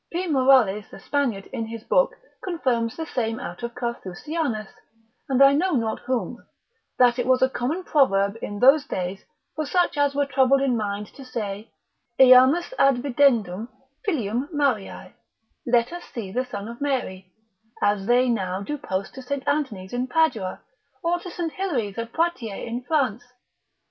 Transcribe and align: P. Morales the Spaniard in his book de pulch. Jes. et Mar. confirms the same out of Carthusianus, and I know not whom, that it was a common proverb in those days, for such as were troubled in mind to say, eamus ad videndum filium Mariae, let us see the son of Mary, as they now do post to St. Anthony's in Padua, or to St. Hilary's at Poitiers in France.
P. 0.11 0.25
Morales 0.25 0.89
the 0.89 0.99
Spaniard 0.99 1.45
in 1.53 1.67
his 1.67 1.83
book 1.83 2.15
de 2.47 2.57
pulch. 2.57 2.57
Jes. 2.57 2.57
et 2.57 2.57
Mar. 2.57 2.57
confirms 2.75 2.95
the 2.97 3.05
same 3.05 3.39
out 3.39 3.61
of 3.61 3.75
Carthusianus, 3.75 4.69
and 5.29 5.43
I 5.43 5.53
know 5.53 5.73
not 5.73 5.99
whom, 6.07 6.43
that 6.97 7.19
it 7.19 7.27
was 7.27 7.43
a 7.43 7.49
common 7.51 7.83
proverb 7.83 8.35
in 8.41 8.57
those 8.57 8.85
days, 8.87 9.23
for 9.55 9.63
such 9.67 9.99
as 9.99 10.15
were 10.15 10.25
troubled 10.25 10.61
in 10.61 10.75
mind 10.75 11.05
to 11.13 11.23
say, 11.23 11.69
eamus 12.19 12.73
ad 12.79 12.95
videndum 13.03 13.67
filium 14.09 14.49
Mariae, 14.51 15.13
let 15.67 15.93
us 15.93 16.03
see 16.05 16.31
the 16.31 16.45
son 16.45 16.67
of 16.67 16.81
Mary, 16.81 17.31
as 17.83 18.07
they 18.07 18.27
now 18.27 18.59
do 18.63 18.79
post 18.79 19.13
to 19.13 19.21
St. 19.21 19.47
Anthony's 19.47 19.93
in 19.93 20.07
Padua, 20.07 20.61
or 21.03 21.19
to 21.19 21.29
St. 21.29 21.51
Hilary's 21.53 21.99
at 21.99 22.11
Poitiers 22.11 22.67
in 22.67 22.83
France. 22.87 23.23